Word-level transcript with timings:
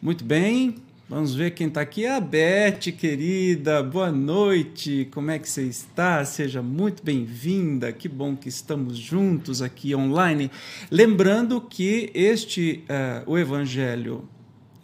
Muito 0.00 0.24
bem, 0.24 0.76
vamos 1.08 1.34
ver 1.34 1.50
quem 1.50 1.66
está 1.66 1.80
aqui. 1.80 2.06
A 2.06 2.20
Beth, 2.20 2.92
querida, 2.96 3.82
boa 3.82 4.12
noite. 4.12 5.08
Como 5.10 5.28
é 5.28 5.40
que 5.40 5.48
você 5.48 5.64
está? 5.64 6.24
Seja 6.24 6.62
muito 6.62 7.02
bem-vinda. 7.02 7.92
Que 7.92 8.08
bom 8.08 8.36
que 8.36 8.48
estamos 8.48 8.96
juntos 8.96 9.60
aqui 9.60 9.96
online. 9.96 10.52
Lembrando 10.88 11.60
que 11.60 12.12
este, 12.14 12.84
uh, 12.84 13.28
o 13.28 13.36
Evangelho 13.36 14.28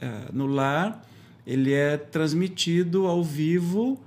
uh, 0.03 0.33
no 0.33 0.49
Lar, 0.49 1.01
ele 1.47 1.73
é 1.73 1.97
transmitido 1.97 3.07
ao 3.07 3.23
vivo 3.23 4.01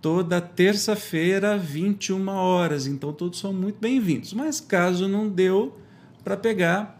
toda 0.00 0.40
terça-feira, 0.40 1.58
21 1.58 2.28
horas. 2.28 2.86
Então 2.86 3.12
todos 3.12 3.40
são 3.40 3.52
muito 3.52 3.80
bem-vindos. 3.80 4.32
Mas 4.32 4.60
caso 4.60 5.08
não 5.08 5.28
deu 5.28 5.76
para 6.22 6.36
pegar, 6.36 6.95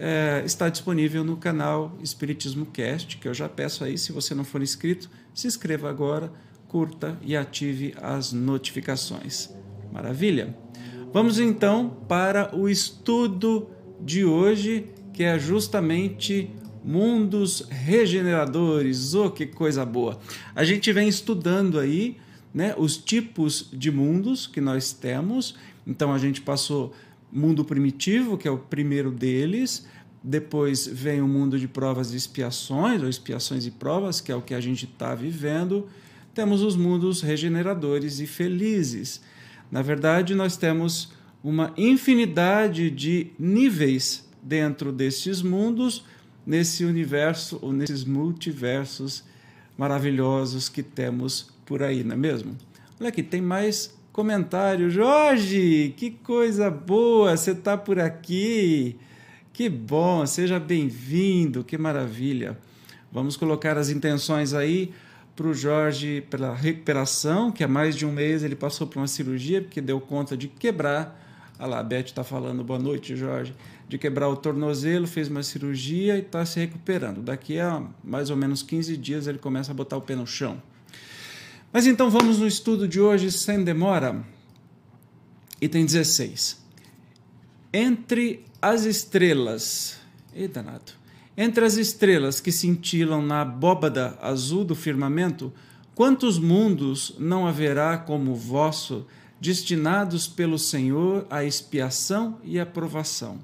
é, 0.00 0.42
está 0.46 0.70
disponível 0.70 1.22
no 1.22 1.36
canal 1.36 1.94
Espiritismo 2.02 2.64
Cast, 2.64 3.18
que 3.18 3.28
eu 3.28 3.34
já 3.34 3.50
peço 3.50 3.84
aí, 3.84 3.98
se 3.98 4.12
você 4.12 4.34
não 4.34 4.44
for 4.44 4.62
inscrito, 4.62 5.10
se 5.34 5.46
inscreva 5.46 5.90
agora, 5.90 6.32
curta 6.66 7.18
e 7.20 7.36
ative 7.36 7.94
as 8.00 8.32
notificações. 8.32 9.50
Maravilha? 9.92 10.56
Vamos 11.12 11.38
então 11.38 11.98
para 12.08 12.56
o 12.56 12.66
estudo 12.66 13.68
de 14.00 14.24
hoje, 14.24 14.86
que 15.12 15.22
é 15.22 15.38
justamente 15.38 16.48
mundos 16.82 17.66
regeneradores. 17.68 19.12
Oh, 19.12 19.30
que 19.30 19.44
coisa 19.44 19.84
boa! 19.84 20.18
A 20.54 20.64
gente 20.64 20.90
vem 20.92 21.08
estudando 21.08 21.78
aí 21.78 22.16
né, 22.54 22.74
os 22.78 22.96
tipos 22.96 23.68
de 23.70 23.90
mundos 23.90 24.46
que 24.46 24.62
nós 24.62 24.92
temos. 24.94 25.56
Então 25.86 26.12
a 26.12 26.18
gente 26.18 26.40
passou 26.40 26.94
mundo 27.32 27.64
primitivo, 27.64 28.36
que 28.36 28.48
é 28.48 28.50
o 28.50 28.58
primeiro 28.58 29.10
deles. 29.10 29.86
Depois 30.22 30.86
vem 30.86 31.22
o 31.22 31.28
mundo 31.28 31.58
de 31.58 31.66
provas 31.66 32.12
e 32.12 32.16
expiações, 32.16 33.02
ou 33.02 33.08
expiações 33.08 33.66
e 33.66 33.70
provas, 33.70 34.20
que 34.20 34.30
é 34.30 34.36
o 34.36 34.42
que 34.42 34.54
a 34.54 34.60
gente 34.60 34.84
está 34.84 35.14
vivendo. 35.14 35.88
Temos 36.34 36.62
os 36.62 36.76
mundos 36.76 37.22
regeneradores 37.22 38.20
e 38.20 38.26
felizes. 38.26 39.20
Na 39.70 39.82
verdade, 39.82 40.34
nós 40.34 40.56
temos 40.56 41.12
uma 41.42 41.72
infinidade 41.76 42.90
de 42.90 43.28
níveis 43.38 44.28
dentro 44.42 44.92
destes 44.92 45.42
mundos, 45.42 46.04
nesse 46.46 46.84
universo 46.84 47.58
ou 47.62 47.72
nesses 47.72 48.04
multiversos 48.04 49.24
maravilhosos 49.76 50.68
que 50.68 50.82
temos 50.82 51.50
por 51.64 51.82
aí, 51.82 52.02
não 52.04 52.14
é 52.14 52.18
mesmo? 52.18 52.56
Olha 52.98 53.08
aqui, 53.08 53.22
tem 53.22 53.40
mais 53.40 53.98
comentário. 54.12 54.90
Jorge, 54.90 55.94
que 55.96 56.10
coisa 56.10 56.70
boa, 56.70 57.36
você 57.36 57.52
está 57.52 57.76
por 57.76 57.98
aqui. 57.98 58.96
Que 59.52 59.68
bom, 59.68 60.24
seja 60.26 60.58
bem-vindo, 60.58 61.64
que 61.64 61.76
maravilha. 61.76 62.58
Vamos 63.12 63.36
colocar 63.36 63.76
as 63.76 63.90
intenções 63.90 64.54
aí 64.54 64.92
para 65.34 65.46
o 65.46 65.54
Jorge 65.54 66.22
pela 66.30 66.54
recuperação, 66.54 67.50
que 67.50 67.64
há 67.64 67.68
mais 67.68 67.96
de 67.96 68.06
um 68.06 68.12
mês 68.12 68.42
ele 68.42 68.54
passou 68.54 68.86
por 68.86 68.98
uma 68.98 69.06
cirurgia, 69.06 69.60
porque 69.60 69.80
deu 69.80 70.00
conta 70.00 70.36
de 70.36 70.48
quebrar. 70.48 71.18
Olha 71.58 71.68
lá, 71.68 71.78
a 71.80 71.82
Beth 71.82 72.06
está 72.06 72.24
falando, 72.24 72.64
boa 72.64 72.78
noite, 72.78 73.16
Jorge. 73.16 73.54
De 73.88 73.98
quebrar 73.98 74.28
o 74.28 74.36
tornozelo, 74.36 75.06
fez 75.06 75.28
uma 75.28 75.42
cirurgia 75.42 76.16
e 76.16 76.20
está 76.20 76.44
se 76.46 76.60
recuperando. 76.60 77.20
Daqui 77.20 77.58
a 77.58 77.82
mais 78.04 78.30
ou 78.30 78.36
menos 78.36 78.62
15 78.62 78.96
dias 78.96 79.26
ele 79.26 79.38
começa 79.38 79.72
a 79.72 79.74
botar 79.74 79.96
o 79.96 80.00
pé 80.00 80.14
no 80.14 80.26
chão. 80.26 80.62
Mas 81.72 81.86
então 81.86 82.10
vamos 82.10 82.40
no 82.40 82.48
estudo 82.48 82.88
de 82.88 83.00
hoje 83.00 83.30
sem 83.30 83.62
demora. 83.62 84.24
Item 85.60 85.84
16. 85.84 86.60
Entre 87.72 88.44
as 88.60 88.84
estrelas. 88.84 89.96
E 90.34 90.48
danado. 90.48 90.92
Entre 91.36 91.64
as 91.64 91.76
estrelas 91.76 92.40
que 92.40 92.50
cintilam 92.50 93.22
na 93.22 93.42
abóbada 93.42 94.18
azul 94.20 94.64
do 94.64 94.74
firmamento, 94.74 95.52
quantos 95.94 96.40
mundos 96.40 97.14
não 97.20 97.46
haverá 97.46 97.96
como 97.98 98.34
vosso, 98.34 99.06
destinados 99.40 100.26
pelo 100.26 100.58
Senhor 100.58 101.24
à 101.30 101.44
expiação 101.44 102.40
e 102.42 102.58
aprovação? 102.58 103.38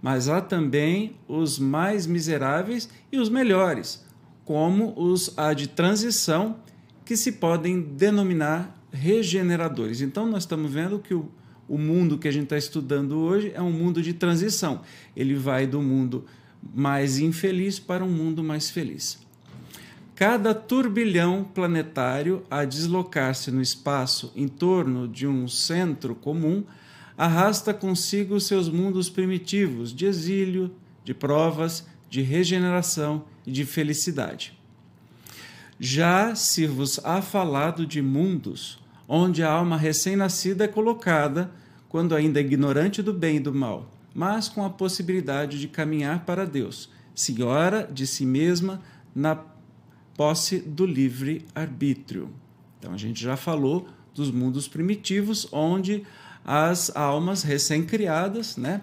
Mas 0.00 0.26
há 0.26 0.40
também 0.40 1.16
os 1.28 1.58
mais 1.58 2.06
miseráveis 2.06 2.88
e 3.12 3.18
os 3.18 3.28
melhores, 3.28 4.02
como 4.42 4.94
os 4.98 5.38
há 5.38 5.52
de 5.52 5.66
transição 5.66 6.64
que 7.06 7.16
se 7.16 7.32
podem 7.32 7.80
denominar 7.80 8.76
regeneradores. 8.92 10.00
Então, 10.00 10.26
nós 10.26 10.42
estamos 10.42 10.72
vendo 10.72 10.98
que 10.98 11.14
o, 11.14 11.30
o 11.68 11.78
mundo 11.78 12.18
que 12.18 12.26
a 12.26 12.32
gente 12.32 12.44
está 12.44 12.58
estudando 12.58 13.16
hoje 13.16 13.52
é 13.54 13.62
um 13.62 13.70
mundo 13.70 14.02
de 14.02 14.12
transição. 14.12 14.82
Ele 15.14 15.36
vai 15.36 15.68
do 15.68 15.80
mundo 15.80 16.24
mais 16.74 17.20
infeliz 17.20 17.78
para 17.78 18.04
um 18.04 18.10
mundo 18.10 18.42
mais 18.42 18.70
feliz. 18.70 19.24
Cada 20.16 20.52
turbilhão 20.52 21.44
planetário 21.44 22.42
a 22.50 22.64
deslocar-se 22.64 23.52
no 23.52 23.62
espaço 23.62 24.32
em 24.34 24.48
torno 24.48 25.06
de 25.06 25.28
um 25.28 25.46
centro 25.46 26.12
comum 26.12 26.64
arrasta 27.16 27.72
consigo 27.72 28.40
seus 28.40 28.68
mundos 28.68 29.08
primitivos 29.08 29.94
de 29.94 30.06
exílio, 30.06 30.74
de 31.04 31.14
provas, 31.14 31.86
de 32.10 32.20
regeneração 32.20 33.24
e 33.46 33.52
de 33.52 33.64
felicidade. 33.64 34.55
Já 35.78 36.34
se 36.34 36.66
vos 36.66 36.98
há 37.04 37.20
falado 37.20 37.86
de 37.86 38.00
mundos, 38.00 38.78
onde 39.06 39.42
a 39.42 39.50
alma 39.50 39.76
recém-nascida 39.76 40.64
é 40.64 40.68
colocada, 40.68 41.50
quando 41.88 42.14
ainda 42.14 42.40
ignorante 42.40 43.02
do 43.02 43.12
bem 43.12 43.36
e 43.36 43.40
do 43.40 43.54
mal, 43.54 43.90
mas 44.14 44.48
com 44.48 44.64
a 44.64 44.70
possibilidade 44.70 45.60
de 45.60 45.68
caminhar 45.68 46.24
para 46.24 46.46
Deus, 46.46 46.90
senhora 47.14 47.88
de 47.92 48.06
si 48.06 48.24
mesma 48.24 48.80
na 49.14 49.38
posse 50.16 50.58
do 50.58 50.86
livre 50.86 51.44
arbítrio. 51.54 52.30
Então 52.78 52.92
a 52.92 52.96
gente 52.96 53.22
já 53.22 53.36
falou 53.36 53.86
dos 54.14 54.30
mundos 54.30 54.66
primitivos, 54.66 55.46
onde 55.52 56.04
as 56.44 56.94
almas 56.96 57.42
recém-criadas 57.42 58.56
né, 58.56 58.80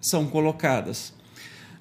são 0.00 0.26
colocadas 0.26 1.14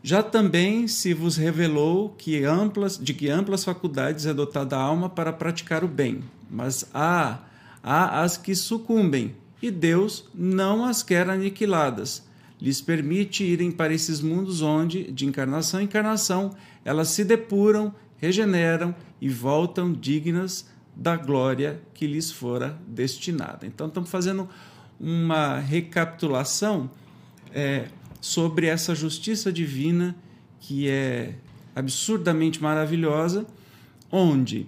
já 0.07 0.23
também 0.23 0.87
se 0.87 1.13
vos 1.13 1.35
revelou 1.35 2.15
que 2.17 2.41
amplas, 2.45 2.97
de 2.97 3.13
que 3.13 3.29
amplas 3.29 3.65
faculdades 3.65 4.25
é 4.25 4.33
dotada 4.33 4.77
a 4.77 4.81
alma 4.81 5.09
para 5.09 5.33
praticar 5.33 5.83
o 5.83 5.87
bem, 5.87 6.23
mas 6.49 6.89
há, 6.93 7.39
há 7.83 8.21
as 8.21 8.37
que 8.37 8.55
sucumbem, 8.55 9.35
e 9.61 9.69
Deus 9.69 10.23
não 10.33 10.85
as 10.85 11.03
quer 11.03 11.29
aniquiladas. 11.29 12.25
Lhes 12.57 12.79
permite 12.79 13.43
irem 13.43 13.69
para 13.69 13.93
esses 13.93 14.21
mundos 14.21 14.61
onde, 14.61 15.11
de 15.11 15.25
encarnação 15.25 15.81
em 15.81 15.83
encarnação, 15.83 16.55
elas 16.85 17.09
se 17.09 17.25
depuram, 17.25 17.93
regeneram 18.15 18.95
e 19.19 19.27
voltam 19.27 19.91
dignas 19.91 20.69
da 20.95 21.17
glória 21.17 21.81
que 21.93 22.07
lhes 22.07 22.31
fora 22.31 22.79
destinada. 22.87 23.67
Então, 23.67 23.87
estamos 23.87 24.09
fazendo 24.09 24.47
uma 24.97 25.59
recapitulação 25.59 26.89
é, 27.53 27.89
sobre 28.27 28.67
essa 28.67 28.93
justiça 28.93 29.53
divina 29.53 30.13
que 30.59 30.89
é 30.89 31.35
absurdamente 31.73 32.61
maravilhosa, 32.61 33.47
onde 34.11 34.67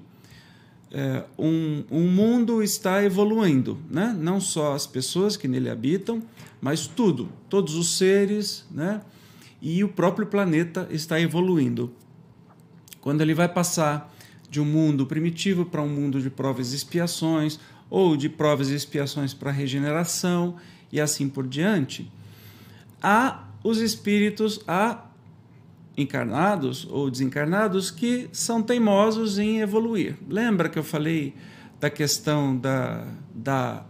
é, 0.89 1.25
um, 1.37 1.83
um 1.91 2.07
mundo 2.09 2.63
está 2.63 3.03
evoluindo, 3.03 3.77
né? 3.89 4.15
não 4.17 4.39
só 4.39 4.73
as 4.73 4.87
pessoas 4.87 5.35
que 5.35 5.45
nele 5.45 5.69
habitam, 5.69 6.23
mas 6.61 6.87
tudo, 6.87 7.27
todos 7.49 7.75
os 7.75 7.97
seres, 7.97 8.65
né? 8.71 9.01
e 9.61 9.83
o 9.83 9.89
próprio 9.89 10.25
planeta 10.25 10.87
está 10.89 11.19
evoluindo. 11.19 11.91
Quando 13.01 13.19
ele 13.19 13.33
vai 13.33 13.49
passar 13.49 14.15
de 14.49 14.61
um 14.61 14.65
mundo 14.65 15.05
primitivo 15.05 15.65
para 15.65 15.81
um 15.81 15.89
mundo 15.89 16.21
de 16.21 16.29
provas 16.29 16.71
e 16.71 16.77
expiações, 16.77 17.59
ou 17.89 18.15
de 18.15 18.29
provas 18.29 18.69
e 18.69 18.75
expiações 18.75 19.33
para 19.33 19.51
regeneração, 19.51 20.55
e 20.91 21.01
assim 21.01 21.27
por 21.27 21.45
diante, 21.45 22.09
há 23.01 23.48
os 23.63 23.79
espíritos 23.79 24.59
há 24.67 25.05
encarnados 25.97 26.87
ou 26.89 27.09
desencarnados 27.09 27.91
que 27.91 28.29
são 28.31 28.61
teimosos 28.61 29.37
em 29.37 29.59
evoluir. 29.59 30.17
Lembra 30.27 30.69
que 30.69 30.79
eu 30.79 30.83
falei 30.83 31.35
da 31.79 31.89
questão 31.89 32.55
da, 32.55 33.05
da, 33.33 33.83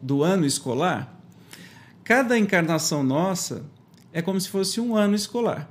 do 0.00 0.22
ano 0.22 0.46
escolar? 0.46 1.14
Cada 2.04 2.38
encarnação 2.38 3.02
nossa 3.02 3.64
é 4.12 4.22
como 4.22 4.40
se 4.40 4.48
fosse 4.48 4.80
um 4.80 4.96
ano 4.96 5.14
escolar. 5.14 5.70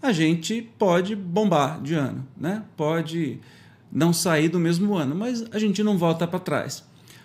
A 0.00 0.12
gente 0.12 0.62
pode 0.78 1.16
bombar 1.16 1.80
de 1.80 1.94
ano, 1.94 2.26
né? 2.36 2.62
pode 2.76 3.40
não 3.90 4.12
sair 4.12 4.48
do 4.48 4.58
mesmo 4.58 4.94
ano, 4.94 5.14
mas 5.14 5.44
a 5.52 5.58
gente 5.58 5.82
não 5.82 5.98
volta 5.98 6.26
para 6.26 6.38
trás. 6.38 6.84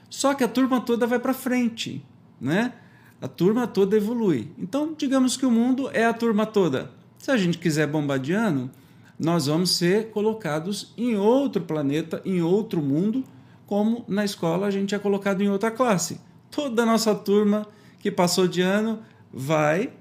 Só 0.10 0.34
que 0.34 0.44
a 0.44 0.48
turma 0.48 0.82
toda 0.82 1.08
vai 1.08 1.20
para 1.20 1.34
frente, 1.34 2.04
né? 2.40 2.74
A 3.22 3.28
turma 3.28 3.68
toda 3.68 3.96
evolui. 3.96 4.52
Então, 4.58 4.96
digamos 4.98 5.38
que 5.38 5.46
o 5.46 5.52
mundo 5.52 5.90
é 5.94 6.06
a 6.06 6.14
turma 6.14 6.46
toda. 6.46 6.92
Se 7.18 7.30
a 7.30 7.38
gente 7.38 7.60
quiser 7.60 7.88
bombadiano, 7.88 8.72
nós 9.20 9.46
vamos 9.46 9.78
ser 9.78 10.10
colocados 10.10 10.92
em 10.98 11.16
outro 11.16 11.62
planeta, 11.62 12.22
em 12.26 12.42
outro 12.42 12.82
mundo, 12.82 13.24
como 13.68 14.04
na 14.08 14.26
escola 14.26 14.68
a 14.68 14.72
gente 14.72 14.96
é 14.96 15.00
colocado 15.00 15.42
em 15.42 15.50
outra 15.50 15.70
classe. 15.70 16.20
Toda 16.50 16.82
a 16.82 16.86
nossa 16.86 17.14
turma 17.14 17.68
que 18.00 18.10
passou 18.10 18.48
de 18.48 18.62
ano 18.62 19.00
vai 19.32 19.94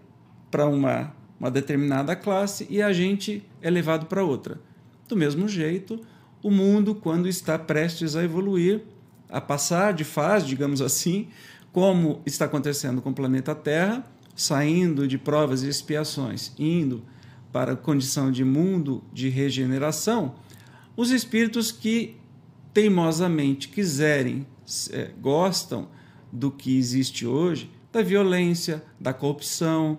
para 0.51 0.67
uma 0.67 1.13
uma 1.41 1.51
determinada 1.51 2.15
classe 2.15 2.67
e 2.69 2.83
a 2.83 2.93
gente 2.93 3.43
é 3.63 3.71
levado 3.71 4.05
para 4.05 4.23
outra. 4.23 4.61
Do 5.09 5.17
mesmo 5.17 5.49
jeito, 5.49 5.99
o 6.43 6.51
mundo, 6.51 6.95
quando 6.95 7.27
está 7.27 7.59
prestes 7.59 8.15
a 8.15 8.23
evoluir, 8.23 8.83
a 9.27 9.41
passar 9.41 9.95
de 9.95 10.05
fase, 10.05 10.47
digamos 10.47 10.83
assim, 10.83 11.29
como 11.73 12.21
está 12.27 12.47
acontecendo 12.47 13.01
com 13.01 13.11
o 13.11 13.15
planeta 13.15 13.55
Terra, 13.55 14.05
saindo 14.35 15.07
de 15.07 15.19
provas 15.19 15.63
e 15.63 15.69
expiações, 15.69 16.53
indo 16.59 17.03
para 17.53 17.73
a 17.73 17.77
condição 17.77 18.31
de 18.31 18.45
mundo 18.45 19.03
de 19.13 19.29
regeneração, 19.29 20.35
os 20.97 21.11
espíritos 21.11 21.71
que 21.73 22.17
teimosamente 22.73 23.69
quiserem, 23.69 24.47
é, 24.91 25.11
gostam 25.21 25.89
do 26.33 26.51
que 26.51 26.77
existe 26.77 27.27
hoje, 27.27 27.71
da 27.93 28.03
violência, 28.03 28.83
da 29.01 29.13
corrupção, 29.13 29.99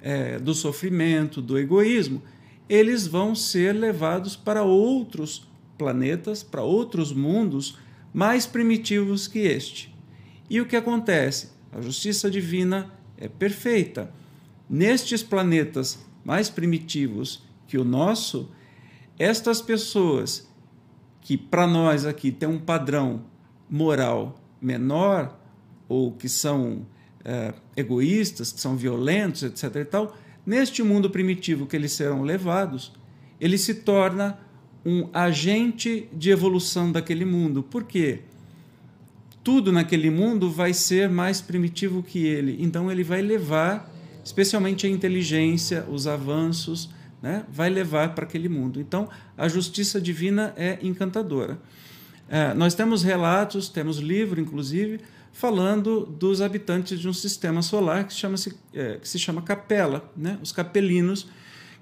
é, 0.00 0.38
do 0.38 0.54
sofrimento, 0.54 1.42
do 1.42 1.58
egoísmo, 1.58 2.22
eles 2.68 3.06
vão 3.06 3.34
ser 3.34 3.72
levados 3.72 4.36
para 4.36 4.62
outros 4.62 5.48
planetas, 5.76 6.42
para 6.42 6.62
outros 6.62 7.12
mundos 7.12 7.76
mais 8.14 8.46
primitivos 8.46 9.26
que 9.26 9.40
este. 9.40 9.91
E 10.48 10.60
o 10.60 10.66
que 10.66 10.76
acontece? 10.76 11.50
A 11.72 11.80
justiça 11.80 12.30
divina 12.30 12.92
é 13.16 13.28
perfeita. 13.28 14.12
Nestes 14.68 15.22
planetas 15.22 15.98
mais 16.24 16.50
primitivos 16.50 17.42
que 17.66 17.78
o 17.78 17.84
nosso, 17.84 18.50
estas 19.18 19.62
pessoas 19.62 20.48
que 21.20 21.36
para 21.36 21.66
nós 21.66 22.04
aqui 22.04 22.30
tem 22.30 22.48
um 22.48 22.58
padrão 22.58 23.24
moral 23.70 24.38
menor 24.60 25.38
ou 25.88 26.12
que 26.12 26.28
são 26.28 26.86
é, 27.24 27.54
egoístas, 27.76 28.52
que 28.52 28.60
são 28.60 28.76
violentos, 28.76 29.42
etc. 29.42 29.76
E 29.76 29.84
tal, 29.84 30.16
neste 30.44 30.82
mundo 30.82 31.08
primitivo 31.08 31.66
que 31.66 31.76
eles 31.76 31.92
serão 31.92 32.22
levados, 32.22 32.92
ele 33.40 33.56
se 33.56 33.74
torna 33.74 34.38
um 34.84 35.08
agente 35.12 36.08
de 36.12 36.30
evolução 36.30 36.90
daquele 36.90 37.24
mundo. 37.24 37.62
Por 37.62 37.84
quê? 37.84 38.22
Tudo 39.42 39.72
naquele 39.72 40.10
mundo 40.10 40.50
vai 40.50 40.72
ser 40.72 41.08
mais 41.08 41.40
primitivo 41.40 42.02
que 42.02 42.26
ele. 42.26 42.56
Então 42.60 42.90
ele 42.90 43.02
vai 43.02 43.20
levar, 43.20 43.90
especialmente 44.24 44.86
a 44.86 44.90
inteligência, 44.90 45.84
os 45.88 46.06
avanços, 46.06 46.90
né? 47.20 47.44
vai 47.50 47.68
levar 47.68 48.14
para 48.14 48.24
aquele 48.24 48.48
mundo. 48.48 48.80
Então 48.80 49.08
a 49.36 49.48
justiça 49.48 50.00
divina 50.00 50.52
é 50.56 50.78
encantadora. 50.82 51.58
É, 52.28 52.54
nós 52.54 52.74
temos 52.74 53.02
relatos, 53.02 53.68
temos 53.68 53.98
livro, 53.98 54.40
inclusive, 54.40 55.00
falando 55.32 56.06
dos 56.06 56.40
habitantes 56.40 56.98
de 57.00 57.08
um 57.08 57.12
sistema 57.12 57.62
solar 57.62 58.06
que, 58.06 58.14
chama 58.14 58.36
-se, 58.36 58.54
é, 58.72 58.96
que 58.96 59.08
se 59.08 59.18
chama 59.18 59.42
Capela, 59.42 60.10
né? 60.16 60.38
os 60.42 60.52
capelinos, 60.52 61.28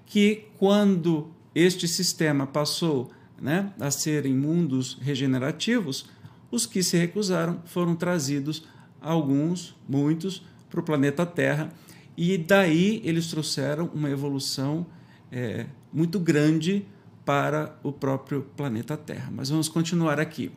que 0.06 0.46
quando 0.58 1.30
este 1.54 1.86
sistema 1.86 2.46
passou 2.46 3.10
né, 3.40 3.72
a 3.80 3.90
ser 3.90 4.26
em 4.26 4.34
mundos 4.34 4.98
regenerativos, 5.00 6.06
os 6.50 6.67
que 6.67 6.82
se 6.82 6.97
recusaram 6.97 7.61
foram 7.64 7.94
trazidos, 7.94 8.64
alguns, 9.00 9.76
muitos, 9.88 10.43
para 10.69 10.81
o 10.81 10.82
planeta 10.82 11.25
Terra, 11.26 11.73
e 12.17 12.37
daí 12.37 13.00
eles 13.05 13.29
trouxeram 13.29 13.91
uma 13.94 14.11
evolução 14.11 14.87
é, 15.32 15.67
muito 15.93 16.19
grande 16.19 16.85
para 17.25 17.79
o 17.82 17.93
próprio 17.93 18.43
planeta 18.56 18.97
Terra. 18.97 19.31
Mas 19.35 19.49
vamos 19.49 19.69
continuar 19.69 20.19
aqui. 20.19 20.50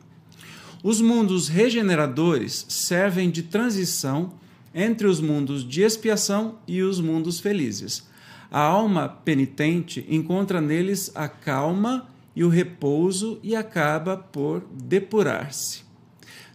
Os 0.82 1.00
mundos 1.00 1.48
regeneradores 1.48 2.66
servem 2.68 3.30
de 3.30 3.44
transição 3.44 4.34
entre 4.74 5.06
os 5.06 5.20
mundos 5.20 5.66
de 5.66 5.82
expiação 5.82 6.58
e 6.66 6.82
os 6.82 7.00
mundos 7.00 7.40
felizes. 7.40 8.06
A 8.50 8.60
alma 8.60 9.08
penitente 9.08 10.04
encontra 10.08 10.60
neles 10.60 11.10
a 11.14 11.28
calma 11.28 12.08
e 12.34 12.42
o 12.42 12.48
repouso 12.48 13.38
e 13.42 13.54
acaba 13.54 14.16
por 14.16 14.64
depurar-se. 14.72 15.82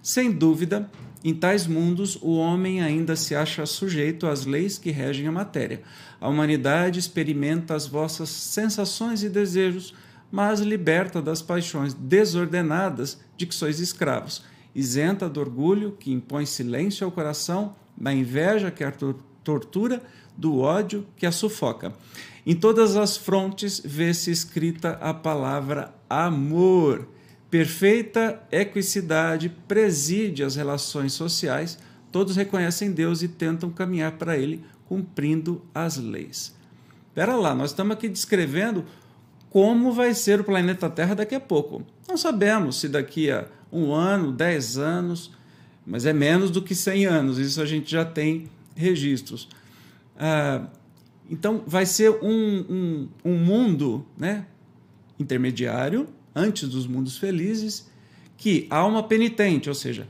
Sem 0.01 0.31
dúvida, 0.31 0.89
em 1.23 1.33
tais 1.33 1.67
mundos 1.67 2.17
o 2.21 2.37
homem 2.37 2.81
ainda 2.81 3.15
se 3.15 3.35
acha 3.35 3.65
sujeito 3.65 4.25
às 4.25 4.45
leis 4.45 4.77
que 4.77 4.91
regem 4.91 5.27
a 5.27 5.31
matéria. 5.31 5.81
A 6.19 6.29
humanidade 6.29 6.99
experimenta 6.99 7.75
as 7.75 7.87
vossas 7.87 8.29
sensações 8.29 9.23
e 9.23 9.29
desejos, 9.29 9.93
mas 10.31 10.59
liberta 10.59 11.21
das 11.21 11.41
paixões 11.41 11.93
desordenadas 11.93 13.19
de 13.35 13.45
que 13.45 13.55
sois 13.55 13.79
escravos, 13.79 14.43
isenta 14.73 15.27
do 15.27 15.39
orgulho 15.39 15.97
que 15.99 16.11
impõe 16.11 16.45
silêncio 16.45 17.05
ao 17.05 17.11
coração, 17.11 17.75
da 17.97 18.13
inveja 18.13 18.71
que 18.71 18.83
a 18.83 18.93
tortura, 19.43 20.01
do 20.37 20.59
ódio 20.59 21.05
que 21.17 21.25
a 21.25 21.31
sufoca. 21.31 21.93
Em 22.49 22.55
todas 22.55 22.95
as 22.95 23.15
frontes 23.15 23.79
vê-se 23.85 24.31
escrita 24.31 24.93
a 24.93 25.13
palavra 25.13 25.93
amor. 26.09 27.07
Perfeita 27.47 28.41
equicidade 28.51 29.49
preside 29.67 30.43
as 30.43 30.55
relações 30.55 31.13
sociais, 31.13 31.77
todos 32.11 32.35
reconhecem 32.35 32.91
Deus 32.91 33.21
e 33.21 33.27
tentam 33.27 33.69
caminhar 33.69 34.13
para 34.13 34.35
Ele 34.35 34.65
cumprindo 34.87 35.63
as 35.75 35.97
leis. 35.97 36.55
Espera 37.09 37.35
lá, 37.35 37.53
nós 37.53 37.69
estamos 37.69 37.95
aqui 37.95 38.09
descrevendo 38.09 38.83
como 39.51 39.93
vai 39.93 40.15
ser 40.15 40.39
o 40.39 40.43
planeta 40.43 40.89
Terra 40.89 41.13
daqui 41.13 41.35
a 41.35 41.39
pouco. 41.39 41.83
Não 42.07 42.17
sabemos 42.17 42.79
se 42.79 42.89
daqui 42.89 43.29
a 43.29 43.45
um 43.71 43.93
ano, 43.93 44.31
dez 44.31 44.75
anos, 44.75 45.31
mas 45.85 46.03
é 46.03 46.13
menos 46.13 46.49
do 46.49 46.63
que 46.63 46.73
cem 46.73 47.05
anos, 47.05 47.37
isso 47.37 47.61
a 47.61 47.65
gente 47.67 47.91
já 47.91 48.03
tem 48.03 48.49
registros. 48.75 49.47
Ah, 50.17 50.65
então, 51.29 51.63
vai 51.65 51.85
ser 51.85 52.09
um, 52.21 52.65
um, 52.69 53.09
um 53.23 53.37
mundo 53.37 54.05
né, 54.17 54.45
intermediário, 55.19 56.07
antes 56.35 56.67
dos 56.67 56.87
mundos 56.87 57.17
felizes, 57.17 57.89
que 58.37 58.65
alma 58.69 59.03
penitente, 59.03 59.69
ou 59.69 59.75
seja, 59.75 60.07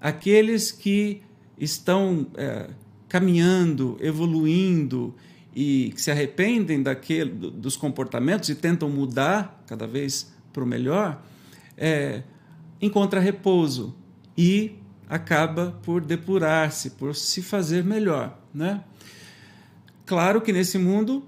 aqueles 0.00 0.70
que 0.70 1.20
estão 1.58 2.26
é, 2.36 2.70
caminhando, 3.08 3.96
evoluindo 4.00 5.14
e 5.54 5.92
que 5.94 6.00
se 6.00 6.10
arrependem 6.10 6.82
daquele, 6.82 7.30
dos 7.30 7.76
comportamentos 7.76 8.48
e 8.48 8.54
tentam 8.54 8.88
mudar 8.88 9.62
cada 9.66 9.86
vez 9.86 10.32
para 10.52 10.62
o 10.62 10.66
melhor, 10.66 11.22
é, 11.76 12.22
encontra 12.80 13.20
repouso 13.20 13.94
e 14.36 14.72
acaba 15.08 15.78
por 15.82 16.00
depurar-se, 16.00 16.90
por 16.90 17.14
se 17.14 17.42
fazer 17.42 17.84
melhor. 17.84 18.38
Né? 18.54 18.82
Claro 20.04 20.40
que 20.40 20.52
nesse 20.52 20.78
mundo 20.78 21.24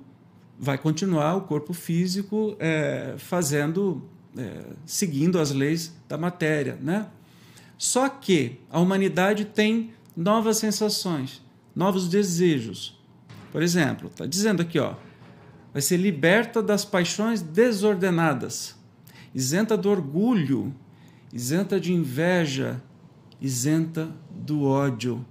vai 0.58 0.78
continuar 0.78 1.36
o 1.36 1.42
corpo 1.42 1.72
físico 1.72 2.56
é, 2.58 3.14
fazendo, 3.18 4.02
é, 4.36 4.64
seguindo 4.84 5.38
as 5.38 5.50
leis 5.50 5.94
da 6.08 6.16
matéria, 6.16 6.78
né? 6.80 7.06
Só 7.76 8.08
que 8.08 8.60
a 8.70 8.78
humanidade 8.80 9.44
tem 9.44 9.92
novas 10.16 10.58
sensações, 10.58 11.42
novos 11.74 12.08
desejos. 12.08 12.98
Por 13.50 13.62
exemplo, 13.62 14.08
está 14.08 14.26
dizendo 14.26 14.62
aqui, 14.62 14.78
ó, 14.78 14.94
vai 15.72 15.82
ser 15.82 15.96
liberta 15.96 16.62
das 16.62 16.84
paixões 16.84 17.42
desordenadas, 17.42 18.76
isenta 19.34 19.76
do 19.76 19.90
orgulho, 19.90 20.74
isenta 21.32 21.80
de 21.80 21.92
inveja, 21.92 22.80
isenta 23.40 24.08
do 24.30 24.62
ódio. 24.62 25.24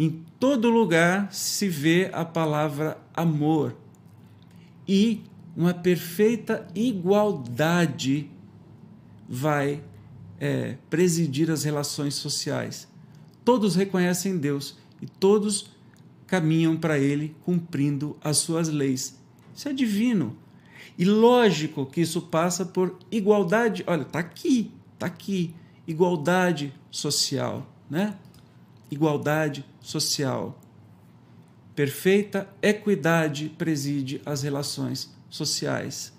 Em 0.00 0.24
todo 0.38 0.70
lugar 0.70 1.32
se 1.32 1.68
vê 1.68 2.08
a 2.12 2.24
palavra 2.24 2.96
amor 3.12 3.76
e 4.86 5.24
uma 5.56 5.74
perfeita 5.74 6.68
igualdade 6.72 8.30
vai 9.28 9.82
é, 10.38 10.76
presidir 10.88 11.50
as 11.50 11.64
relações 11.64 12.14
sociais. 12.14 12.86
Todos 13.44 13.74
reconhecem 13.74 14.38
Deus 14.38 14.78
e 15.02 15.06
todos 15.06 15.72
caminham 16.28 16.76
para 16.76 16.96
Ele 16.96 17.34
cumprindo 17.42 18.16
as 18.22 18.36
suas 18.36 18.68
leis. 18.68 19.18
Isso 19.52 19.68
é 19.68 19.72
divino. 19.72 20.36
E 20.96 21.04
lógico 21.04 21.84
que 21.84 22.02
isso 22.02 22.22
passa 22.22 22.64
por 22.64 22.96
igualdade. 23.10 23.82
Olha, 23.84 24.02
está 24.02 24.20
aqui, 24.20 24.70
está 24.94 25.06
aqui. 25.06 25.56
Igualdade 25.88 26.72
social, 26.88 27.68
né? 27.90 28.16
igualdade 28.90 29.64
social. 29.88 30.60
Perfeita 31.74 32.46
equidade 32.60 33.50
preside 33.56 34.20
as 34.26 34.42
relações 34.42 35.10
sociais. 35.30 36.12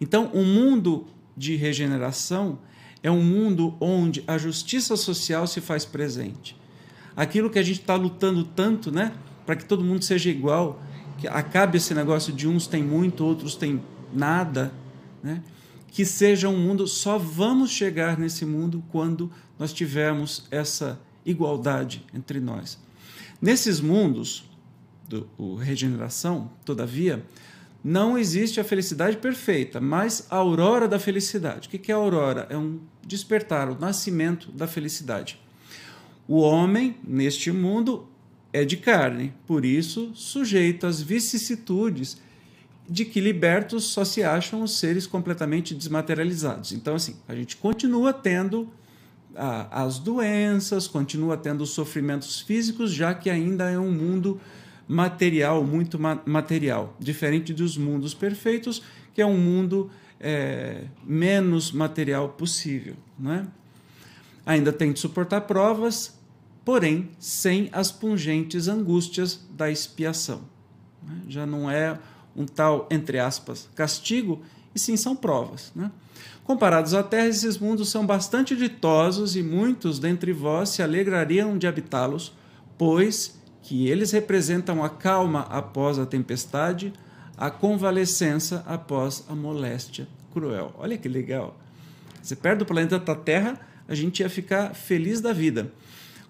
Então, 0.00 0.30
o 0.32 0.38
um 0.38 0.44
mundo 0.44 1.08
de 1.36 1.56
regeneração 1.56 2.60
é 3.02 3.10
um 3.10 3.22
mundo 3.22 3.74
onde 3.80 4.22
a 4.28 4.38
justiça 4.38 4.96
social 4.96 5.48
se 5.48 5.60
faz 5.60 5.84
presente. 5.84 6.56
Aquilo 7.16 7.50
que 7.50 7.58
a 7.58 7.62
gente 7.64 7.80
está 7.80 7.96
lutando 7.96 8.44
tanto, 8.44 8.92
né, 8.92 9.12
para 9.44 9.56
que 9.56 9.64
todo 9.64 9.82
mundo 9.82 10.04
seja 10.04 10.30
igual, 10.30 10.80
que 11.18 11.26
acabe 11.26 11.78
esse 11.78 11.92
negócio 11.92 12.32
de 12.32 12.46
uns 12.46 12.68
têm 12.68 12.84
muito, 12.84 13.24
outros 13.24 13.56
têm 13.56 13.82
nada, 14.12 14.72
né? 15.20 15.42
Que 15.88 16.04
seja 16.04 16.48
um 16.48 16.56
mundo, 16.56 16.86
só 16.86 17.18
vamos 17.18 17.72
chegar 17.72 18.16
nesse 18.16 18.46
mundo 18.46 18.84
quando 18.92 19.30
nós 19.58 19.72
tivermos 19.72 20.46
essa 20.50 21.00
igualdade 21.26 22.06
entre 22.14 22.38
nós. 22.38 22.78
Nesses 23.40 23.80
mundos 23.80 24.44
do 25.08 25.28
o 25.36 25.54
regeneração, 25.54 26.50
todavia, 26.64 27.24
não 27.82 28.18
existe 28.18 28.60
a 28.60 28.64
felicidade 28.64 29.16
perfeita, 29.16 29.80
mas 29.80 30.26
a 30.30 30.36
aurora 30.36 30.86
da 30.86 30.98
felicidade. 30.98 31.66
O 31.66 31.70
que 31.70 31.90
é 31.90 31.94
a 31.94 31.98
aurora? 31.98 32.46
É 32.50 32.56
um 32.56 32.78
despertar, 33.06 33.70
o 33.70 33.78
nascimento 33.78 34.52
da 34.52 34.66
felicidade. 34.66 35.40
O 36.28 36.40
homem, 36.40 36.96
neste 37.02 37.50
mundo, 37.50 38.06
é 38.52 38.64
de 38.64 38.76
carne, 38.76 39.32
por 39.46 39.64
isso 39.64 40.12
sujeito 40.14 40.86
às 40.86 41.00
vicissitudes 41.00 42.18
de 42.88 43.04
que 43.04 43.20
libertos 43.20 43.84
só 43.84 44.04
se 44.04 44.22
acham 44.22 44.62
os 44.62 44.78
seres 44.78 45.06
completamente 45.06 45.74
desmaterializados. 45.74 46.72
Então, 46.72 46.96
assim, 46.96 47.16
a 47.26 47.34
gente 47.34 47.56
continua 47.56 48.12
tendo 48.12 48.68
as 49.34 49.98
doenças, 49.98 50.86
continua 50.86 51.36
tendo 51.36 51.62
os 51.62 51.70
sofrimentos 51.70 52.40
físicos, 52.40 52.92
já 52.92 53.14
que 53.14 53.30
ainda 53.30 53.70
é 53.70 53.78
um 53.78 53.90
mundo 53.90 54.40
material, 54.86 55.64
muito 55.64 55.98
ma 55.98 56.20
material, 56.26 56.96
diferente 56.98 57.54
dos 57.54 57.76
mundos 57.76 58.12
perfeitos, 58.12 58.82
que 59.14 59.22
é 59.22 59.26
um 59.26 59.38
mundo 59.38 59.90
é, 60.18 60.84
menos 61.04 61.70
material 61.70 62.30
possível. 62.30 62.96
Né? 63.18 63.46
Ainda 64.44 64.72
tem 64.72 64.92
de 64.92 64.98
suportar 64.98 65.42
provas, 65.42 66.18
porém 66.64 67.10
sem 67.18 67.68
as 67.72 67.92
pungentes 67.92 68.66
angústias 68.66 69.40
da 69.52 69.70
expiação. 69.70 70.42
Né? 71.02 71.22
Já 71.28 71.46
não 71.46 71.70
é 71.70 71.98
um 72.34 72.44
tal, 72.44 72.88
entre 72.90 73.18
aspas, 73.18 73.68
castigo, 73.74 74.42
sim 74.80 74.96
são 74.96 75.14
provas. 75.14 75.72
Né? 75.74 75.90
Comparados 76.44 76.94
à 76.94 77.02
terra, 77.02 77.28
esses 77.28 77.58
mundos 77.58 77.90
são 77.90 78.04
bastante 78.04 78.56
ditosos 78.56 79.36
e 79.36 79.42
muitos 79.42 79.98
dentre 79.98 80.32
vós 80.32 80.70
se 80.70 80.82
alegrariam 80.82 81.56
de 81.56 81.66
habitá-los, 81.66 82.32
pois 82.76 83.38
que 83.62 83.86
eles 83.86 84.10
representam 84.10 84.82
a 84.82 84.88
calma 84.88 85.42
após 85.42 85.98
a 85.98 86.06
tempestade, 86.06 86.92
a 87.36 87.50
convalescença 87.50 88.64
após 88.66 89.24
a 89.28 89.34
moléstia 89.34 90.08
cruel. 90.32 90.74
Olha 90.78 90.96
que 90.98 91.08
legal. 91.08 91.56
Você 92.22 92.34
perde 92.34 92.62
o 92.62 92.66
planeta 92.66 92.98
Terra, 93.14 93.60
a 93.88 93.94
gente 93.94 94.20
ia 94.20 94.28
ficar 94.28 94.74
feliz 94.74 95.20
da 95.20 95.32
vida. 95.32 95.72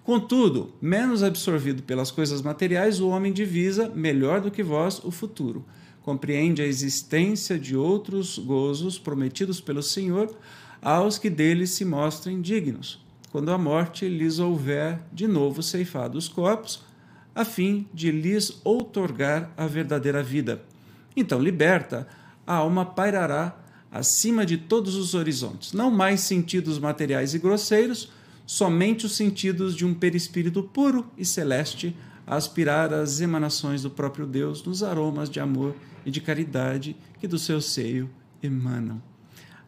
Contudo, 0.03 0.73
menos 0.81 1.21
absorvido 1.21 1.83
pelas 1.83 2.09
coisas 2.09 2.41
materiais, 2.41 2.99
o 2.99 3.09
homem 3.09 3.31
divisa, 3.31 3.89
melhor 3.89 4.41
do 4.41 4.49
que 4.49 4.63
vós, 4.63 5.03
o 5.03 5.11
futuro. 5.11 5.63
Compreende 6.03 6.61
a 6.61 6.65
existência 6.65 7.59
de 7.59 7.75
outros 7.75 8.39
gozos 8.39 8.97
prometidos 8.97 9.61
pelo 9.61 9.83
Senhor 9.83 10.35
aos 10.81 11.19
que 11.19 11.29
deles 11.29 11.71
se 11.71 11.85
mostrem 11.85 12.41
dignos, 12.41 12.99
quando 13.31 13.51
a 13.51 13.57
morte 13.57 14.07
lhes 14.07 14.39
houver 14.39 14.99
de 15.13 15.27
novo 15.27 15.61
ceifado 15.61 16.17
os 16.17 16.27
corpos, 16.27 16.83
a 17.35 17.45
fim 17.45 17.87
de 17.93 18.11
lhes 18.11 18.59
outorgar 18.63 19.53
a 19.55 19.67
verdadeira 19.67 20.23
vida. 20.23 20.63
Então, 21.15 21.39
liberta, 21.39 22.07
a 22.47 22.55
alma 22.55 22.83
pairará 22.85 23.55
acima 23.91 24.45
de 24.45 24.57
todos 24.57 24.95
os 24.95 25.13
horizontes, 25.13 25.71
não 25.71 25.91
mais 25.91 26.21
sentidos 26.21 26.79
materiais 26.79 27.33
e 27.33 27.39
grosseiros, 27.39 28.11
somente 28.45 29.05
os 29.05 29.15
sentidos 29.15 29.75
de 29.75 29.85
um 29.85 29.93
perispírito 29.93 30.63
puro 30.63 31.05
e 31.17 31.23
celeste 31.23 31.95
a 32.25 32.35
aspirar 32.35 32.93
às 32.93 33.21
emanações 33.21 33.83
do 33.83 33.89
próprio 33.89 34.25
Deus 34.25 34.63
nos 34.63 34.81
aromas 34.81 35.29
de 35.29 35.39
amor 35.39 35.75
e 36.05 36.11
de 36.11 36.21
caridade 36.21 36.95
que 37.19 37.27
do 37.27 37.37
seu 37.37 37.61
seio 37.61 38.09
emanam. 38.41 39.01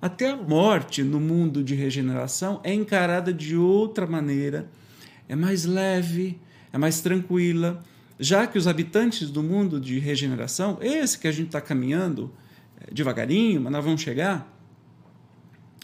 Até 0.02 0.32
a 0.32 0.36
morte 0.36 1.02
no 1.02 1.20
mundo 1.20 1.64
de 1.64 1.76
regeneração 1.76 2.60
é 2.64 2.74
encarada 2.74 3.34
de 3.34 3.56
outra 3.56 4.06
maneira, 4.06 4.70
é 5.30 5.36
mais 5.36 5.64
leve, 5.64 6.40
é 6.74 6.78
mais 6.78 7.00
tranquila, 7.00 7.82
já 8.20 8.46
que 8.46 8.58
os 8.58 8.68
habitantes 8.68 9.30
do 9.30 9.42
mundo 9.42 9.80
de 9.80 10.00
regeneração, 10.00 10.78
esse 10.82 11.18
que 11.18 11.28
a 11.28 11.32
gente 11.32 11.48
está 11.48 11.62
caminhando 11.62 12.32
é, 12.82 12.94
devagarinho, 12.94 13.62
mas 13.62 13.72
nós 13.72 13.84
vamos 13.84 14.02
chegar, 14.02 14.50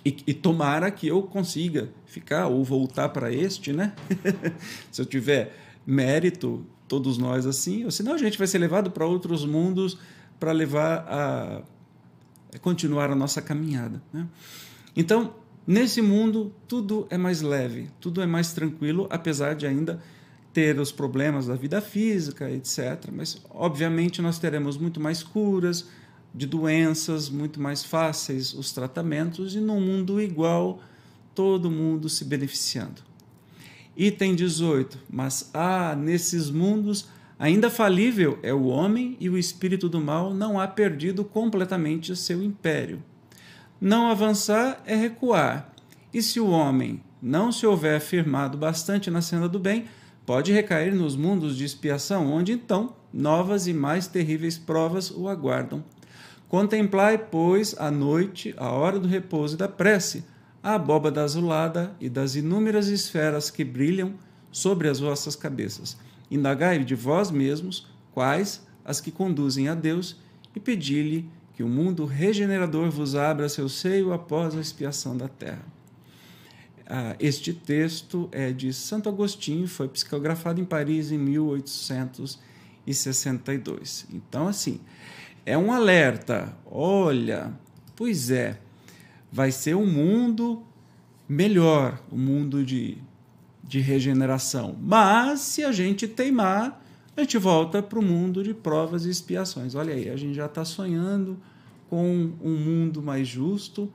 e, 0.06 0.16
e, 0.28 0.34
tomara 0.34 0.90
que 0.90 1.08
eu 1.08 1.22
consiga 1.24 1.90
ficar 2.06 2.48
ou 2.48 2.64
voltar 2.64 3.10
para 3.10 3.34
este, 3.34 3.74
né? 3.74 3.94
Se 4.90 5.02
eu 5.02 5.06
tiver 5.06 5.54
mérito, 5.86 6.66
todos 6.88 7.18
nós 7.18 7.46
assim, 7.46 7.84
ou 7.84 7.92
senão 7.92 8.14
a 8.14 8.18
gente 8.18 8.38
vai 8.38 8.48
ser 8.48 8.60
levado 8.60 8.92
para 8.92 9.06
outros 9.06 9.46
mundos 9.46 9.98
para 10.40 10.52
levar 10.52 11.06
a, 11.08 11.62
continuar 12.60 13.12
a 13.12 13.16
nossa 13.16 13.42
caminhada. 13.42 14.02
Né? 14.14 14.28
Então, 14.96 15.34
nesse 15.68 16.02
mundo, 16.02 16.54
tudo 16.68 17.08
é 17.10 17.18
mais 17.18 17.42
leve, 17.42 17.90
tudo 18.00 18.22
é 18.22 18.26
mais 18.26 18.54
tranquilo, 18.54 19.08
apesar 19.10 19.56
de 19.56 19.68
ainda 19.68 20.02
ter 20.54 20.80
os 20.80 20.92
problemas 20.92 21.48
da 21.48 21.56
vida 21.56 21.82
física, 21.82 22.50
etc. 22.50 23.10
Mas, 23.12 23.42
obviamente, 23.50 24.22
nós 24.22 24.40
teremos 24.40 24.78
muito 24.78 25.00
mais 25.00 25.22
curas, 25.22 25.88
de 26.34 26.46
doenças 26.46 27.30
muito 27.30 27.60
mais 27.60 27.84
fáceis 27.84 28.54
os 28.54 28.72
tratamentos 28.72 29.56
e 29.56 29.60
num 29.60 29.82
mundo 29.82 30.22
igual, 30.22 30.82
todo 31.34 31.72
mundo 31.72 32.08
se 32.10 32.24
beneficiando. 32.24 33.02
Item 33.98 34.36
18. 34.36 34.98
Mas 35.10 35.50
há 35.54 35.96
nesses 35.96 36.50
mundos 36.50 37.10
ainda 37.40 37.70
falível 37.70 38.38
é 38.44 38.54
o 38.54 38.66
homem 38.66 39.18
e 39.20 39.30
o 39.30 39.38
espírito 39.38 39.90
do 39.90 40.00
mal 40.00 40.34
não 40.34 40.60
há 40.60 40.68
perdido 40.68 41.24
completamente 41.24 42.16
seu 42.16 42.44
império. 42.44 43.02
Não 43.82 44.12
avançar 44.12 44.84
é 44.86 44.96
recuar. 44.96 45.74
E 46.14 46.22
se 46.22 46.40
o 46.40 46.50
homem 46.50 47.02
não 47.22 47.52
se 47.52 47.66
houver 47.66 48.00
firmado 48.02 48.58
bastante 48.58 49.10
na 49.10 49.22
cena 49.22 49.48
do 49.48 49.58
bem, 49.58 49.86
pode 50.26 50.52
recair 50.52 50.94
nos 50.94 51.16
mundos 51.16 51.56
de 51.56 51.64
expiação, 51.64 52.32
onde 52.32 52.52
então 52.52 52.94
novas 53.12 53.66
e 53.66 53.74
mais 53.74 54.06
terríveis 54.06 54.58
provas 54.58 55.10
o 55.10 55.28
aguardam 55.28 55.84
Contemplai, 56.50 57.16
pois, 57.16 57.76
à 57.78 57.92
noite, 57.92 58.56
a 58.58 58.72
hora 58.72 59.00
do 59.00 59.08
repouso 59.08 59.54
e 59.54 59.58
da 59.58 59.68
prece, 59.68 60.26
a 60.64 60.74
abóbada 60.74 61.24
azulada 61.24 61.96
e 62.02 62.10
das 62.10 62.34
inúmeras 62.36 62.88
esferas 62.88 63.52
que 63.52 63.64
brilham 63.64 64.16
sobre 64.52 64.88
as 64.88 65.00
vossas 65.00 65.36
cabeças. 65.36 65.96
Indagai 66.30 66.84
de 66.84 66.96
vós 66.96 67.32
mesmos 67.32 67.88
quais 68.14 68.68
as 68.84 69.00
que 69.02 69.12
conduzem 69.12 69.68
a 69.68 69.76
Deus 69.76 70.16
e 70.56 70.60
pedi-lhe 70.60 71.30
que 71.54 71.62
o 71.64 71.68
mundo 71.68 72.06
regenerador 72.06 72.90
vos 72.90 73.14
abra 73.16 73.50
seu 73.50 73.68
seio 73.68 74.14
após 74.14 74.56
a 74.56 74.62
expiação 74.62 75.18
da 75.18 75.28
terra. 75.28 75.66
Ah, 76.88 77.16
este 77.20 77.54
texto 77.54 78.30
é 78.32 78.52
de 78.52 78.74
Santo 78.74 79.10
Agostinho, 79.10 79.68
foi 79.68 79.88
psicografado 79.88 80.60
em 80.60 80.66
Paris 80.66 81.12
em 81.12 81.20
1862. 81.20 84.08
Então, 84.12 84.48
assim, 84.48 84.82
é 85.46 85.56
um 85.58 85.72
alerta. 85.72 86.58
Olha, 86.66 87.54
pois 87.96 88.32
é, 88.32 88.60
vai 89.32 89.52
ser 89.52 89.76
um 89.76 89.86
mundo 89.86 90.64
melhor, 91.28 92.02
um 92.12 92.18
mundo 92.18 92.66
de, 92.66 92.98
de 93.64 93.80
regeneração. 93.80 94.76
Mas 94.82 95.42
se 95.42 95.64
a 95.64 95.72
gente 95.72 96.08
teimar, 96.08 96.82
a 97.16 97.22
gente 97.22 97.38
volta 97.38 97.82
para 97.82 98.00
o 98.00 98.02
mundo 98.02 98.44
de 98.44 98.54
provas 98.54 99.06
e 99.06 99.10
expiações. 99.10 99.76
Olha 99.76 99.94
aí, 99.94 100.10
a 100.10 100.16
gente 100.16 100.34
já 100.34 100.46
está 100.46 100.64
sonhando 100.64 101.38
com 101.90 102.32
um 102.42 102.58
mundo 102.58 103.02
mais 103.02 103.28
justo. 103.28 103.92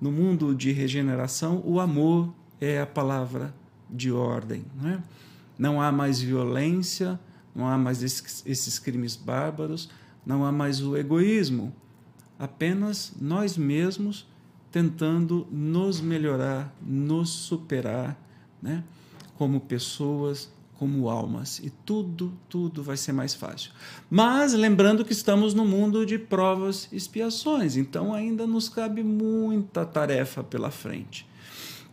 No 0.00 0.10
mundo 0.10 0.54
de 0.54 0.72
regeneração, 0.72 1.62
o 1.64 1.80
amor 1.80 2.32
é 2.60 2.80
a 2.80 2.86
palavra 2.86 3.54
de 3.88 4.10
ordem. 4.12 4.64
Não, 4.80 4.88
é? 4.88 5.02
não 5.58 5.82
há 5.82 5.90
mais 5.90 6.20
violência, 6.20 7.18
não 7.54 7.66
há 7.66 7.76
mais 7.76 8.02
esses 8.02 8.78
crimes 8.78 9.16
bárbaros, 9.16 9.90
não 10.24 10.44
há 10.44 10.52
mais 10.52 10.80
o 10.80 10.96
egoísmo, 10.96 11.74
apenas 12.38 13.12
nós 13.20 13.56
mesmos 13.56 14.26
tentando 14.70 15.46
nos 15.50 16.00
melhorar, 16.00 16.72
nos 16.80 17.30
superar, 17.30 18.16
né? 18.62 18.84
Como 19.40 19.58
pessoas, 19.58 20.52
como 20.78 21.08
almas. 21.08 21.60
E 21.60 21.70
tudo, 21.70 22.30
tudo 22.46 22.82
vai 22.82 22.98
ser 22.98 23.12
mais 23.12 23.34
fácil. 23.34 23.70
Mas 24.10 24.52
lembrando 24.52 25.02
que 25.02 25.14
estamos 25.14 25.54
no 25.54 25.64
mundo 25.64 26.04
de 26.04 26.18
provas 26.18 26.86
e 26.92 26.96
expiações, 26.96 27.74
então 27.74 28.12
ainda 28.12 28.46
nos 28.46 28.68
cabe 28.68 29.02
muita 29.02 29.86
tarefa 29.86 30.44
pela 30.44 30.70
frente. 30.70 31.26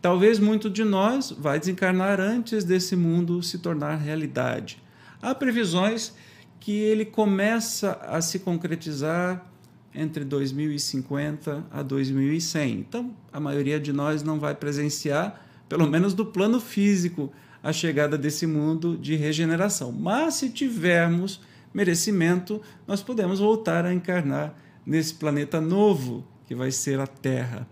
Talvez 0.02 0.38
muito 0.38 0.68
de 0.68 0.84
nós 0.84 1.30
vai 1.30 1.58
desencarnar 1.58 2.20
antes 2.20 2.64
desse 2.64 2.94
mundo 2.94 3.42
se 3.42 3.60
tornar 3.60 3.96
realidade. 3.96 4.78
Há 5.22 5.34
previsões 5.34 6.12
que 6.60 6.72
ele 6.72 7.06
começa 7.06 7.92
a 8.02 8.20
se 8.20 8.40
concretizar 8.40 9.50
entre 9.94 10.22
2050 10.22 11.64
a 11.70 11.82
2100. 11.82 12.72
Então, 12.72 13.16
a 13.32 13.40
maioria 13.40 13.80
de 13.80 13.90
nós 13.90 14.22
não 14.22 14.38
vai 14.38 14.54
presenciar, 14.54 15.47
pelo 15.68 15.86
menos 15.88 16.14
do 16.14 16.24
plano 16.24 16.60
físico, 16.60 17.32
a 17.62 17.72
chegada 17.72 18.16
desse 18.16 18.46
mundo 18.46 18.96
de 18.96 19.16
regeneração. 19.16 19.92
Mas 19.92 20.34
se 20.34 20.50
tivermos 20.50 21.40
merecimento, 21.72 22.60
nós 22.86 23.02
podemos 23.02 23.40
voltar 23.40 23.84
a 23.84 23.92
encarnar 23.92 24.54
nesse 24.86 25.14
planeta 25.14 25.60
novo 25.60 26.24
que 26.46 26.54
vai 26.54 26.70
ser 26.70 26.98
a 26.98 27.06
Terra. 27.06 27.68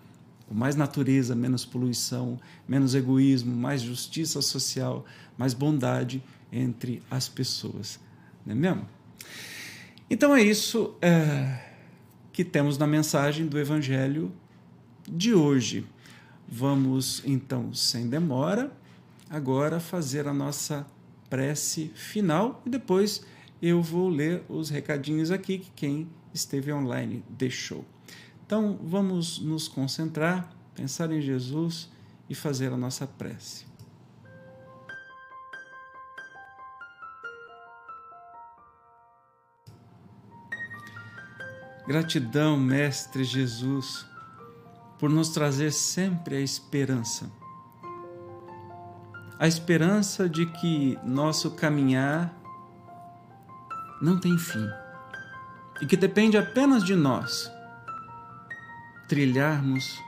Com 0.46 0.54
mais 0.54 0.76
natureza, 0.76 1.34
menos 1.34 1.64
poluição, 1.64 2.38
menos 2.68 2.94
egoísmo, 2.94 3.56
mais 3.56 3.82
justiça 3.82 4.40
social, 4.40 5.04
mais 5.36 5.54
bondade 5.54 6.22
entre 6.52 7.02
as 7.10 7.28
pessoas. 7.28 7.98
Não 8.44 8.52
é 8.52 8.56
mesmo? 8.56 8.86
Então 10.08 10.36
é 10.36 10.42
isso 10.42 10.94
é, 11.02 11.58
que 12.32 12.44
temos 12.44 12.78
na 12.78 12.86
mensagem 12.86 13.46
do 13.46 13.58
Evangelho 13.58 14.30
de 15.08 15.34
hoje. 15.34 15.84
Vamos 16.48 17.22
então, 17.24 17.74
sem 17.74 18.08
demora, 18.08 18.72
agora 19.28 19.80
fazer 19.80 20.28
a 20.28 20.32
nossa 20.32 20.86
prece 21.28 21.90
final 21.94 22.62
e 22.64 22.70
depois 22.70 23.24
eu 23.60 23.82
vou 23.82 24.08
ler 24.08 24.44
os 24.48 24.70
recadinhos 24.70 25.30
aqui 25.30 25.58
que 25.58 25.70
quem 25.72 26.08
esteve 26.32 26.72
online 26.72 27.24
deixou. 27.28 27.84
Então 28.44 28.78
vamos 28.80 29.40
nos 29.40 29.66
concentrar, 29.66 30.52
pensar 30.74 31.10
em 31.10 31.20
Jesus 31.20 31.90
e 32.28 32.34
fazer 32.34 32.72
a 32.72 32.76
nossa 32.76 33.06
prece. 33.06 33.66
Gratidão, 41.86 42.56
Mestre 42.56 43.22
Jesus, 43.22 44.06
por 44.98 45.10
nos 45.10 45.28
trazer 45.30 45.72
sempre 45.72 46.36
a 46.36 46.40
esperança. 46.40 47.30
A 49.38 49.46
esperança 49.46 50.28
de 50.28 50.46
que 50.46 50.98
nosso 51.04 51.50
caminhar 51.50 52.34
não 54.00 54.18
tem 54.18 54.36
fim 54.38 54.66
e 55.80 55.86
que 55.86 55.96
depende 55.96 56.38
apenas 56.38 56.82
de 56.82 56.94
nós 56.94 57.50
trilharmos 59.08 60.02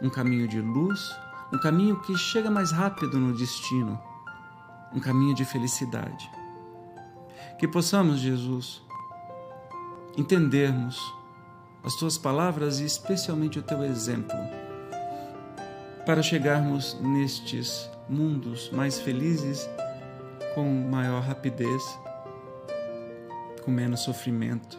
um 0.00 0.08
caminho 0.08 0.46
de 0.46 0.60
luz, 0.60 1.14
um 1.52 1.58
caminho 1.58 2.00
que 2.00 2.16
chega 2.16 2.50
mais 2.50 2.70
rápido 2.70 3.18
no 3.18 3.36
destino, 3.36 4.00
um 4.94 5.00
caminho 5.00 5.34
de 5.34 5.44
felicidade. 5.44 6.30
Que 7.58 7.66
possamos, 7.66 8.20
Jesus, 8.20 8.80
entendermos 10.16 11.17
as 11.82 11.94
tuas 11.94 12.18
palavras 12.18 12.80
e 12.80 12.84
especialmente 12.84 13.58
o 13.58 13.62
teu 13.62 13.82
exemplo, 13.84 14.36
para 16.04 16.22
chegarmos 16.22 16.98
nestes 17.00 17.88
mundos 18.08 18.70
mais 18.70 18.98
felizes 18.98 19.68
com 20.54 20.64
maior 20.90 21.22
rapidez, 21.22 21.82
com 23.64 23.70
menos 23.70 24.00
sofrimento. 24.00 24.78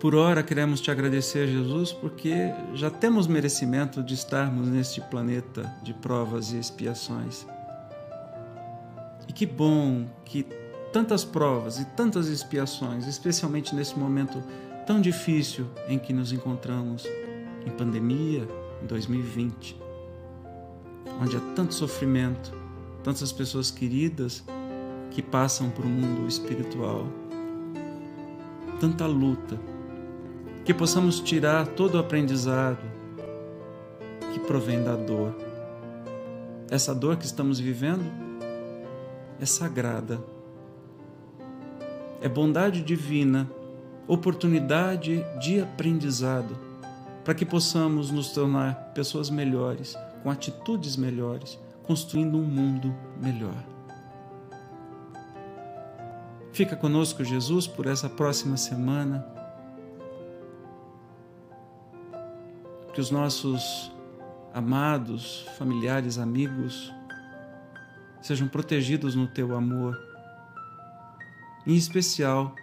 Por 0.00 0.14
ora 0.14 0.42
queremos 0.42 0.82
te 0.82 0.90
agradecer, 0.90 1.46
Jesus, 1.46 1.92
porque 1.92 2.52
já 2.74 2.90
temos 2.90 3.26
merecimento 3.26 4.02
de 4.02 4.12
estarmos 4.12 4.68
neste 4.68 5.00
planeta 5.00 5.74
de 5.82 5.94
provas 5.94 6.52
e 6.52 6.58
expiações. 6.58 7.46
E 9.26 9.32
que 9.32 9.46
bom 9.46 10.06
que 10.24 10.46
tantas 10.94 11.24
provas 11.24 11.80
e 11.80 11.84
tantas 11.86 12.28
expiações, 12.28 13.08
especialmente 13.08 13.74
nesse 13.74 13.98
momento 13.98 14.40
tão 14.86 15.00
difícil 15.00 15.66
em 15.88 15.98
que 15.98 16.12
nos 16.12 16.32
encontramos 16.32 17.04
em 17.66 17.70
pandemia, 17.70 18.46
em 18.80 18.86
2020, 18.86 19.76
onde 21.20 21.36
há 21.36 21.40
tanto 21.56 21.74
sofrimento, 21.74 22.56
tantas 23.02 23.32
pessoas 23.32 23.72
queridas 23.72 24.44
que 25.10 25.20
passam 25.20 25.68
por 25.68 25.84
um 25.84 25.88
mundo 25.88 26.28
espiritual, 26.28 27.08
tanta 28.78 29.04
luta, 29.04 29.58
que 30.64 30.72
possamos 30.72 31.18
tirar 31.18 31.66
todo 31.66 31.96
o 31.96 31.98
aprendizado 31.98 32.84
que 34.32 34.38
provém 34.38 34.80
da 34.84 34.94
dor. 34.94 35.34
Essa 36.70 36.94
dor 36.94 37.16
que 37.16 37.26
estamos 37.26 37.58
vivendo 37.58 38.04
é 39.40 39.44
sagrada 39.44 40.33
é 42.24 42.28
bondade 42.28 42.80
divina, 42.80 43.46
oportunidade 44.08 45.22
de 45.38 45.60
aprendizado, 45.60 46.56
para 47.22 47.34
que 47.34 47.44
possamos 47.44 48.10
nos 48.10 48.32
tornar 48.32 48.94
pessoas 48.94 49.28
melhores, 49.28 49.94
com 50.22 50.30
atitudes 50.30 50.96
melhores, 50.96 51.58
construindo 51.82 52.38
um 52.38 52.42
mundo 52.42 52.94
melhor. 53.20 53.62
Fica 56.50 56.74
conosco, 56.74 57.22
Jesus, 57.22 57.66
por 57.66 57.84
essa 57.84 58.08
próxima 58.08 58.56
semana. 58.56 59.22
Que 62.94 63.02
os 63.02 63.10
nossos 63.10 63.92
amados, 64.54 65.46
familiares, 65.58 66.16
amigos 66.16 66.90
sejam 68.22 68.48
protegidos 68.48 69.14
no 69.14 69.26
teu 69.26 69.54
amor 69.54 70.13
em 71.66 71.74
especial 71.74 72.54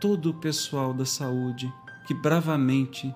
todo 0.00 0.30
o 0.30 0.34
pessoal 0.34 0.92
da 0.94 1.04
saúde 1.04 1.72
que 2.06 2.14
bravamente 2.14 3.14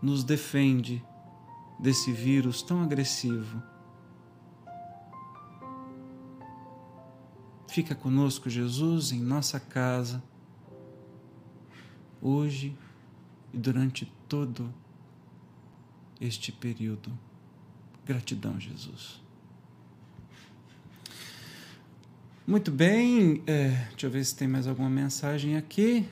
nos 0.00 0.24
defende 0.24 1.04
desse 1.78 2.12
vírus 2.12 2.62
tão 2.62 2.82
agressivo. 2.82 3.62
Fica 7.68 7.94
conosco, 7.94 8.50
Jesus, 8.50 9.12
em 9.12 9.20
nossa 9.20 9.58
casa, 9.58 10.22
hoje 12.20 12.76
e 13.52 13.56
durante 13.56 14.04
todo 14.28 14.72
este 16.20 16.52
período. 16.52 17.10
Gratidão, 18.04 18.60
Jesus. 18.60 19.21
Muito 22.44 22.72
bem, 22.72 23.40
é, 23.46 23.68
deixa 23.90 24.06
eu 24.06 24.10
ver 24.10 24.24
se 24.24 24.34
tem 24.34 24.48
mais 24.48 24.66
alguma 24.66 24.90
mensagem 24.90 25.56
aqui. 25.56 26.04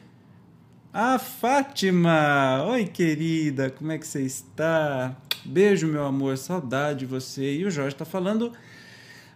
A 0.92 1.18
Fátima! 1.18 2.62
Oi, 2.68 2.84
querida, 2.84 3.68
como 3.68 3.90
é 3.90 3.98
que 3.98 4.06
você 4.06 4.22
está? 4.22 5.16
Beijo, 5.44 5.88
meu 5.88 6.06
amor, 6.06 6.38
saudade 6.38 7.00
de 7.00 7.06
você. 7.06 7.56
E 7.56 7.64
o 7.64 7.70
Jorge 7.70 7.96
está 7.96 8.04
falando. 8.04 8.52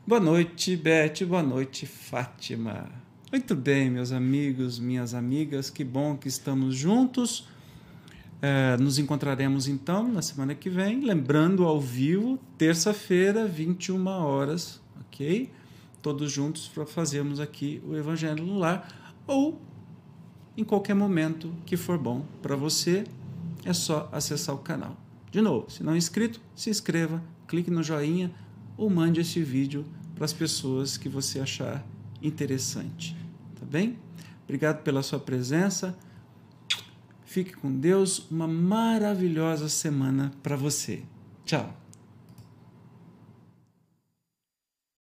Boa 0.07 0.21
noite, 0.21 0.77
Beth, 0.77 1.27
boa 1.27 1.43
noite, 1.43 1.85
Fátima. 1.85 2.89
Muito 3.33 3.57
bem, 3.57 3.91
meus 3.91 4.13
amigos, 4.13 4.79
minhas 4.79 5.15
amigas, 5.15 5.71
que 5.71 5.83
bom 5.83 6.17
que 6.17 6.29
estamos 6.29 6.77
juntos. 6.77 7.49
É, 8.41 8.77
nos 8.77 9.01
encontraremos 9.01 9.67
então 9.67 10.07
na 10.07 10.23
semana 10.23 10.55
que 10.55 10.71
vem, 10.71 11.01
lembrando 11.01 11.65
ao 11.65 11.81
vivo, 11.81 12.39
terça-feira, 12.57 13.49
21 13.49 14.07
horas, 14.07 14.81
ok? 15.01 15.51
Todos 16.05 16.31
juntos 16.31 16.69
para 16.69 16.85
fazermos 16.85 17.41
aqui 17.41 17.83
o 17.89 17.97
Evangelho 17.97 18.45
no 18.45 18.59
Lar 18.59 18.87
ou 19.27 19.59
em 20.55 20.63
qualquer 20.63 20.95
momento 20.95 21.51
que 21.65 21.79
for 21.79 21.97
bom 21.97 22.27
para 22.43 22.55
você, 22.55 23.05
é 23.65 23.73
só 23.73 24.09
acessar 24.13 24.55
o 24.55 24.59
canal. 24.59 24.99
De 25.31 25.41
novo, 25.41 25.71
se 25.71 25.83
não 25.83 25.95
é 25.95 25.97
inscrito, 25.97 26.43
se 26.55 26.69
inscreva, 26.69 27.25
clique 27.49 27.71
no 27.71 27.83
joinha 27.83 28.31
ou 28.77 28.91
mande 28.91 29.23
esse 29.23 29.43
vídeo 29.43 29.87
para 30.15 30.27
as 30.27 30.33
pessoas 30.35 30.99
que 30.99 31.09
você 31.09 31.41
achar 31.41 31.83
interessante. 32.23 33.17
Tá 33.59 33.65
bem? 33.65 33.99
Obrigado 34.45 34.83
pela 34.83 35.03
sua 35.03 35.19
presença. 35.19 35.97
Fique 37.25 37.55
com 37.55 37.73
Deus. 37.73 38.31
Uma 38.31 38.47
maravilhosa 38.47 39.71
semana 39.71 40.33
para 40.43 40.55
você. 40.55 41.03
Tchau. 41.47 41.84